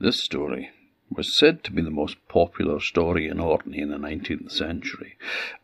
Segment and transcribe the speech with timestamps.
[0.00, 0.70] This story
[1.10, 5.16] was said to be the most popular story in Orkney in the 19th century,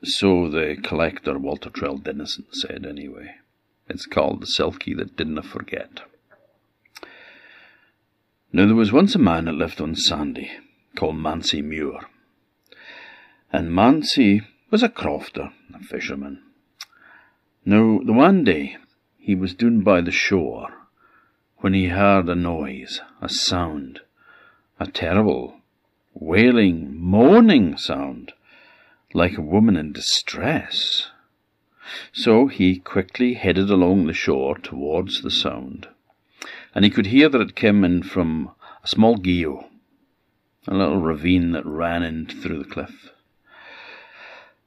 [0.03, 3.37] so the collector Walter Traill Dennison said anyway.
[3.89, 6.01] It's called The Selkie That Didna Forget.
[8.53, 10.51] Now there was once a man that lived on Sanday,
[10.97, 12.01] called Mansie Muir.
[13.53, 16.43] And Mansie was a crofter, a fisherman.
[17.65, 18.79] Now, the one day
[19.17, 20.71] he was down by the shore
[21.59, 24.01] when he heard a noise, a sound,
[24.85, 25.57] a terrible,
[26.13, 28.35] wailing, moaning sound,
[29.15, 31.09] like a woman in distress.
[32.13, 35.89] So he quickly headed along the shore towards the sound,
[36.75, 38.51] and he could hear that it came in from
[38.83, 39.71] a small geo,
[40.69, 43.11] a little ravine that ran in through the cliff.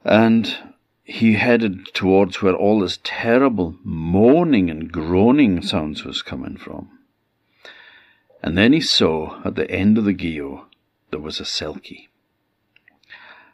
[0.04, 0.58] And
[1.04, 6.97] he headed towards where all this terrible moaning and groaning sounds was coming from.
[8.42, 10.68] And then he saw at the end of the geo
[11.10, 12.08] there was a selkie.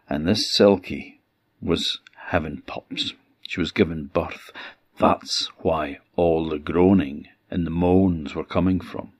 [0.09, 1.19] And this selkie
[1.61, 3.13] was having pups.
[3.41, 4.51] She was giving birth.
[4.99, 9.13] That's why all the groaning and the moans were coming from.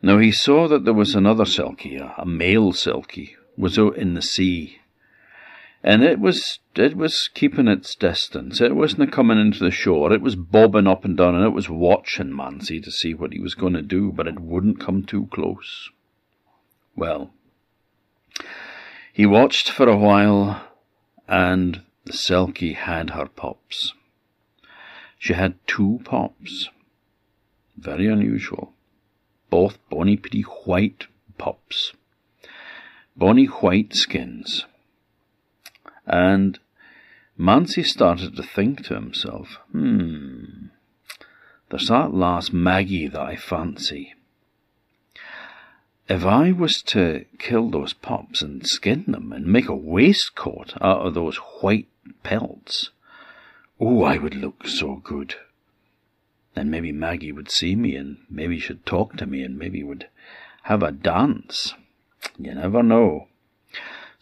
[0.00, 4.22] Now he saw that there was another selkie, a male selkie, was out in the
[4.22, 4.78] sea.
[5.84, 8.60] And it was it was keeping its distance.
[8.60, 10.12] It wasn't coming into the shore.
[10.12, 13.40] It was bobbing up and down, and it was watching Mansie to see what he
[13.40, 15.90] was going to do, but it wouldn't come too close.
[16.94, 17.32] Well,
[19.12, 20.62] he watched for a while,
[21.28, 23.92] and the Selkie had her pups.
[25.18, 26.68] She had two pups.
[27.76, 28.72] Very unusual.
[29.50, 31.06] Both bonny pretty white
[31.38, 31.92] pups.
[33.16, 34.64] Bonny white skins.
[36.06, 36.58] And
[37.36, 40.66] Mansie started to think to himself, hmm,
[41.70, 44.14] there's that last Maggie that I fancy.
[46.08, 51.06] If I was to kill those pups and skin them and make a waistcoat out
[51.06, 51.88] of those white
[52.22, 52.90] pelts,
[53.80, 55.36] oh, I would look so good.
[56.54, 60.08] Then maybe Maggie would see me and maybe she'd talk to me and maybe would
[60.64, 61.74] have a dance.
[62.38, 63.28] You never know.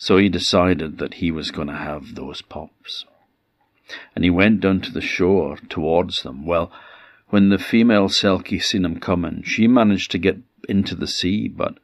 [0.03, 3.05] So he decided that he was going to have those pups.
[4.15, 6.47] And he went down to the shore towards them.
[6.47, 6.73] Well,
[7.29, 10.39] when the female Selkie seen him coming, she managed to get
[10.71, 11.77] into the sea, but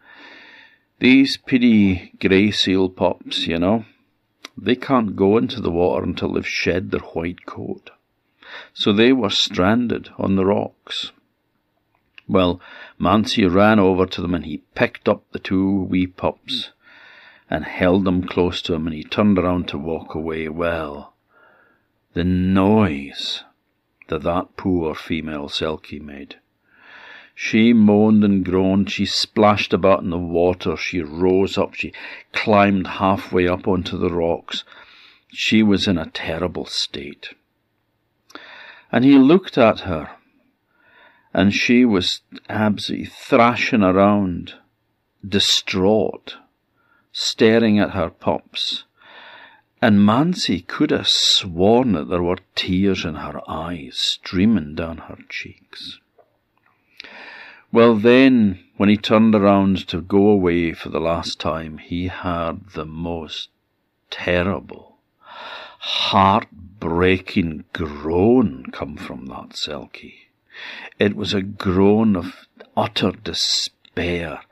[0.98, 3.84] these pretty grey seal pups, you know,
[4.56, 7.90] they can't go into the water until they've shed their white coat.
[8.72, 11.12] So they were stranded on the rocks.
[12.26, 12.62] Well,
[12.98, 16.70] Mansie ran over to them and he picked up the two wee pups
[17.48, 20.48] and held them close to him and he turned around to walk away.
[20.48, 21.14] Well,
[22.14, 23.44] the noise
[24.08, 26.36] that that poor female Selkie made.
[27.34, 31.92] She moaned and groaned, she splashed about in the water, she rose up, she
[32.32, 34.64] climbed halfway up onto the rocks.
[35.28, 37.34] She was in a terrible state.
[38.90, 40.08] And he looked at her,
[41.34, 44.54] and she was absolutely thrashing around,
[45.26, 46.36] distraught,
[47.18, 48.84] staring at her pups.
[49.80, 55.16] And Mansie could have sworn that there were tears in her eyes streaming down her
[55.30, 55.98] cheeks.
[57.72, 62.72] Well, then, when he turned around to go away for the last time, he heard
[62.74, 63.48] the most
[64.10, 70.28] terrible, heart-breaking groan come from that Selkie.
[70.98, 74.42] It was a groan of utter despair.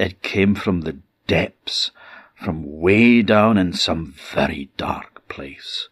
[0.00, 1.92] It came from the depths,
[2.40, 5.88] from way down in some very dark place.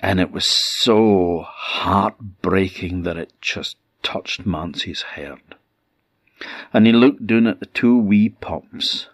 [0.00, 5.54] And it was so heartbreaking that it just touched Mansie's heart.
[6.72, 9.08] And he looked down at the two wee pups,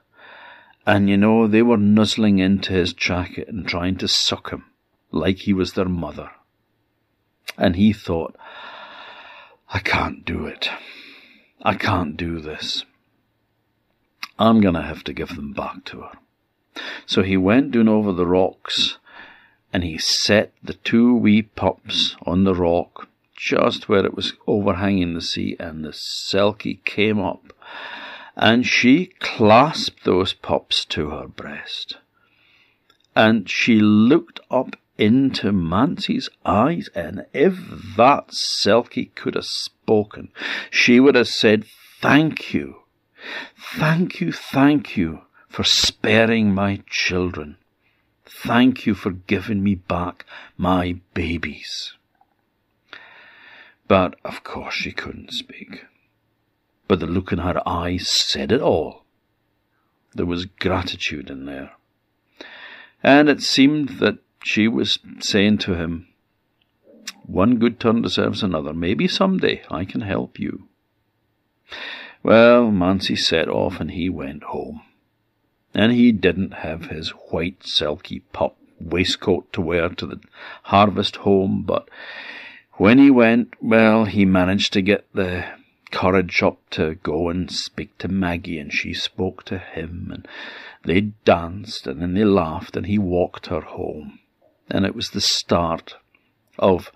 [0.84, 4.64] and you know, they were nuzzling into his jacket and trying to suck him
[5.12, 6.30] like he was their mother.
[7.56, 8.36] And he thought,
[9.68, 10.68] I can't do it.
[11.62, 12.84] I can't do this.
[14.38, 16.12] I'm going to have to give them back to her.
[17.06, 18.98] So he went down over the rocks
[19.72, 23.08] and he set the two wee pups on the rock
[23.42, 27.52] just where it was overhanging the sea, and the Selkie came up,
[28.36, 31.96] and she clasped those pups to her breast.
[33.16, 37.56] And she looked up into Mansie's eyes, and if
[37.96, 40.28] that Selkie could have spoken,
[40.70, 41.64] she would have said,
[42.00, 42.81] Thank you.
[43.76, 47.56] Thank you, thank you for sparing my children.
[48.24, 50.24] Thank you for giving me back
[50.56, 51.94] my babies.
[53.86, 55.84] But of course she couldn't speak.
[56.92, 59.04] but the look in her eyes said it all.
[60.14, 61.72] There was gratitude in there.
[63.02, 66.08] And it seemed that she was saying to him,
[67.24, 68.74] One good turn deserves another.
[68.74, 70.68] Maybe some day I can help you.
[72.22, 74.82] Well, Mansie set off and he went home.
[75.74, 80.20] And he didn't have his white silky pup waistcoat to wear to the
[80.64, 81.88] harvest home, but
[82.74, 85.44] when he went, well, he managed to get the
[85.90, 90.26] courage up to go and speak to Maggie, and she spoke to him, and
[90.84, 94.18] they danced, and then they laughed, and he walked her home.
[94.70, 95.96] And it was the start
[96.58, 96.90] of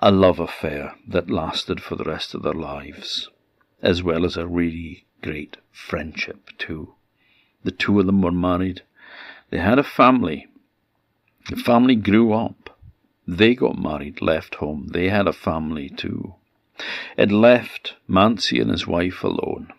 [0.00, 3.30] a love affair that lasted for the rest of their lives,
[3.82, 6.94] as well as a really great friendship, too.
[7.64, 8.82] The two of them were married.
[9.50, 10.46] They had a family.
[11.50, 12.78] The family grew up.
[13.26, 14.88] They got married, left home.
[14.92, 16.34] They had a family too.
[17.16, 19.72] It left Mansie and his wife alone.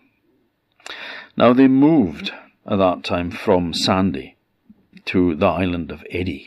[1.36, 2.32] Now they moved
[2.66, 4.34] at that time from Sanday
[5.06, 6.46] to the island of Eday.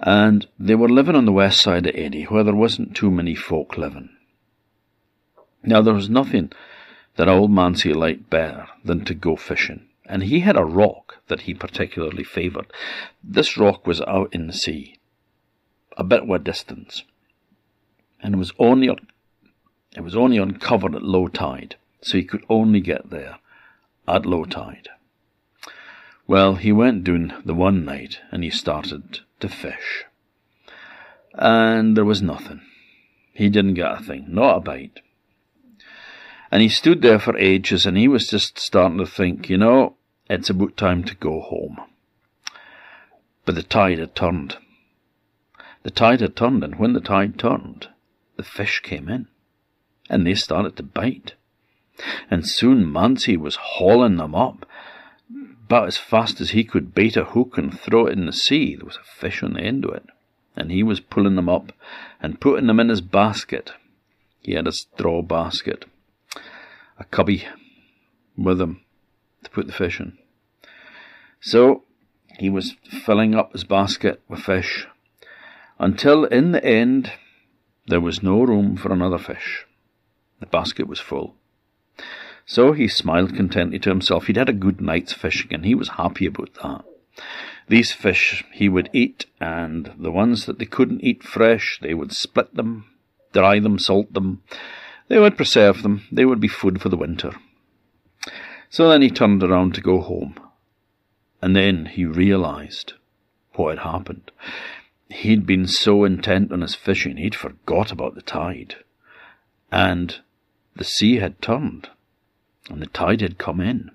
[0.00, 3.34] And they were living on the west side of Eday, where there wasn't too many
[3.34, 4.10] folk living.
[5.68, 6.50] Now there was nothing
[7.16, 11.42] that old Mansie liked better than to go fishing, and he had a rock that
[11.42, 12.72] he particularly favoured.
[13.22, 14.96] This rock was out in the sea,
[15.98, 17.04] a bit of a distance,
[18.22, 18.88] and it was only
[19.94, 23.36] it was only uncovered at low tide, so he could only get there
[24.06, 24.88] at low tide.
[26.26, 30.06] Well, he went down the one night and he started to fish.
[31.34, 32.62] And there was nothing.
[33.34, 35.00] He didn't get a thing, not a bite.
[36.50, 39.96] And he stood there for ages and he was just starting to think, you know,
[40.30, 41.78] it's about time to go home.
[43.44, 44.56] But the tide had turned.
[45.82, 47.88] The tide had turned, and when the tide turned,
[48.36, 49.28] the fish came in,
[50.10, 51.34] and they started to bite.
[52.30, 54.66] And soon Mansie was hauling them up,
[55.68, 58.76] but as fast as he could bait a hook and throw it in the sea,
[58.76, 60.06] there was a fish on the end of it,
[60.56, 61.72] and he was pulling them up
[62.20, 63.72] and putting them in his basket.
[64.42, 65.86] He had a straw basket,
[66.98, 67.46] a cubby
[68.36, 68.80] with him
[69.44, 70.18] to put the fish in.
[71.40, 71.84] So
[72.38, 74.86] he was filling up his basket with fish
[75.78, 77.12] until in the end
[77.86, 79.64] there was no room for another fish.
[80.40, 81.34] The basket was full.
[82.46, 84.26] So he smiled contentedly to himself.
[84.26, 86.84] He'd had a good night's fishing, and he was happy about that.
[87.68, 92.12] These fish he would eat, and the ones that they couldn't eat fresh, they would
[92.12, 92.86] split them,
[93.32, 94.42] dry them, salt them.
[95.08, 96.06] They would preserve them.
[96.12, 97.32] They would be food for the winter.
[98.70, 100.38] So then he turned around to go home.
[101.40, 102.94] And then he realized
[103.54, 104.30] what had happened.
[105.08, 108.76] He'd been so intent on his fishing, he'd forgot about the tide.
[109.72, 110.20] And
[110.76, 111.88] the sea had turned,
[112.68, 113.90] and the tide had come in,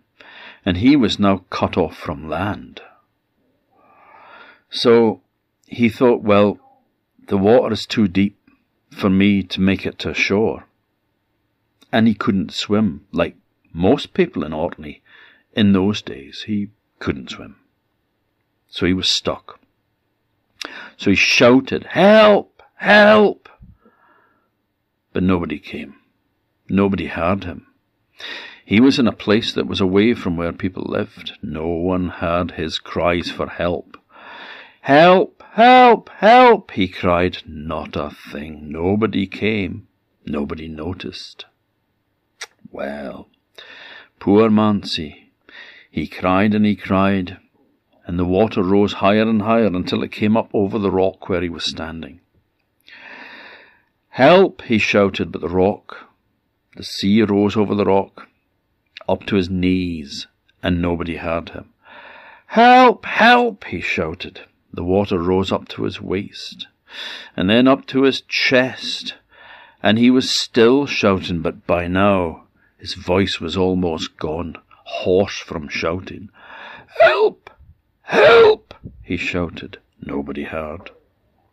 [0.66, 2.82] and he was now cut off from land.
[4.70, 5.22] So
[5.68, 6.60] he thought, well,
[7.28, 8.38] the water is too deep
[8.90, 10.66] for me to make it to shore.
[11.94, 13.36] And he couldn't swim like
[13.72, 15.04] most people in Orkney
[15.56, 16.46] in those days.
[16.48, 17.58] He couldn't swim.
[18.68, 19.60] So he was stuck.
[20.98, 22.64] So he shouted, Help!
[22.78, 23.48] Help!
[25.14, 25.94] But nobody came.
[26.68, 27.68] Nobody heard him.
[28.66, 31.34] He was in a place that was away from where people lived.
[31.44, 33.98] No one heard his cries for help.
[34.82, 35.44] Help!
[35.52, 36.10] Help!
[36.10, 36.72] Help!
[36.72, 37.44] he cried.
[37.46, 38.72] Not a thing.
[38.72, 39.88] Nobody came.
[40.26, 41.46] Nobody noticed.
[42.74, 43.30] Well,
[44.20, 45.30] poor Mansie.
[45.92, 47.38] He cried and he cried,
[48.08, 51.44] and the water rose higher and higher until it came up over the rock where
[51.44, 52.20] he was standing.
[54.10, 54.64] Help!
[54.64, 56.10] he shouted, but the rock,
[56.76, 58.28] the sea rose over the rock,
[59.08, 60.26] up to his knees,
[60.64, 61.70] and nobody heard him.
[62.48, 63.06] Help!
[63.06, 63.66] Help!
[63.66, 64.42] he shouted.
[64.74, 66.66] The water rose up to his waist,
[67.38, 69.14] and then up to his chest,
[69.84, 72.43] and he was still shouting, but by now
[72.84, 76.30] his voice was almost gone, hoarse from shouting.
[77.00, 77.50] Help!
[78.02, 78.74] Help!
[79.02, 79.78] he shouted.
[80.02, 80.92] Nobody heard.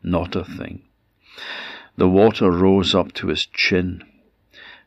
[0.03, 0.83] Not a thing.
[1.97, 4.03] The water rose up to his chin,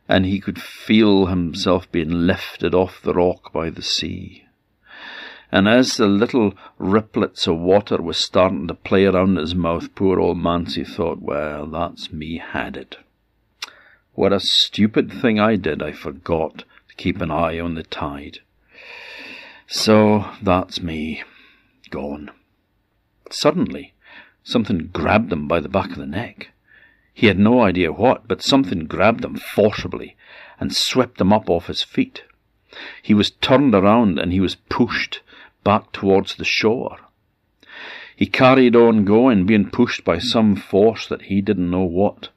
[0.09, 4.43] and he could feel himself being lifted off the rock by the sea.
[5.49, 10.19] And as the little riplets of water was starting to play around his mouth, poor
[10.19, 12.97] old Mansie thought, well, that's me had it.
[14.15, 15.81] What a stupid thing I did.
[15.81, 18.39] I forgot to keep an eye on the tide.
[19.67, 21.23] So that's me
[21.89, 22.31] gone.
[23.31, 23.93] Suddenly,
[24.43, 26.49] something grabbed him by the back of the neck.
[27.13, 30.15] He had no idea what, but something grabbed him forcibly
[30.59, 32.23] and swept him up off his feet.
[33.01, 35.21] He was turned around and he was pushed
[35.63, 36.97] back towards the shore.
[38.15, 42.29] He carried on going, being pushed by some force that he didn't know what.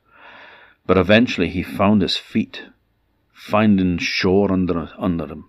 [0.87, 2.65] But eventually he found his feet,
[3.33, 5.49] finding shore under, under him.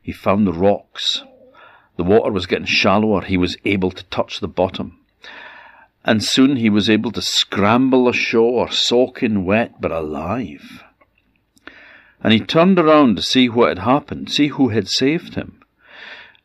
[0.00, 1.22] He found the rocks.
[1.96, 3.22] The water was getting shallower.
[3.22, 4.98] He was able to touch the bottom.
[6.04, 10.82] And soon he was able to scramble ashore, soaking wet but alive.
[12.22, 15.60] And he turned around to see what had happened, see who had saved him.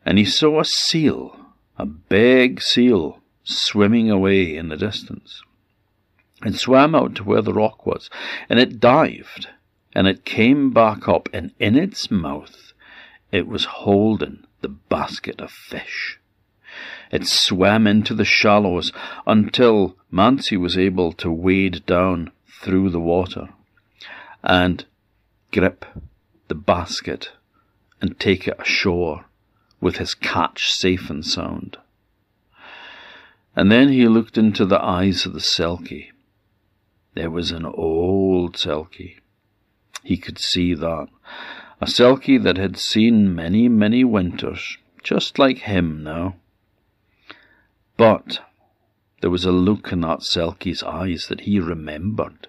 [0.04, 1.44] And he saw a seal
[1.76, 5.42] a big seal swimming away in the distance.
[6.44, 8.10] It swam out to where the rock was,
[8.48, 9.48] and it dived,
[9.94, 12.72] and it came back up, and in its mouth
[13.32, 16.20] it was holding the basket of fish.
[17.10, 18.92] It swam into the shallows
[19.26, 23.48] until Mansie was able to wade down through the water
[24.42, 24.84] and
[25.52, 25.84] grip
[26.48, 27.30] the basket
[28.00, 29.24] and take it ashore
[29.80, 31.76] with his catch safe and sound.
[33.56, 36.10] And then he looked into the eyes of the Selkie.
[37.14, 39.16] There was an old Selkie.
[40.02, 41.08] He could see that.
[41.80, 46.36] A Selkie that had seen many, many winters, just like him now.
[47.96, 48.40] But
[49.20, 52.48] there was a look in that Selkie's eyes that he remembered.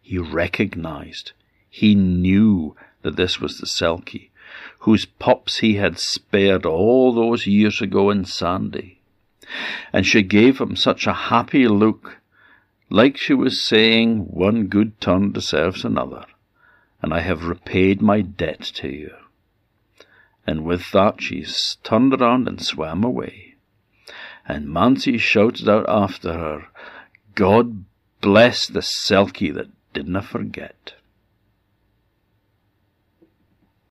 [0.00, 1.32] He recognized.
[1.68, 4.30] He knew that this was the Selkie
[4.80, 8.96] whose pups he had spared all those years ago in Sanday.
[9.92, 12.18] And she gave him such a happy look,
[12.92, 16.26] like she was saying, One good turn deserves another,
[17.00, 19.14] and I have repaid my debt to you.
[20.46, 21.46] And with that she
[21.82, 23.54] turned around and swam away.
[24.46, 26.66] And Mansie shouted out after her,
[27.34, 27.84] God
[28.20, 30.92] bless the Selkie that didna forget.